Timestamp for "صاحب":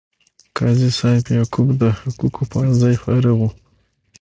0.99-1.23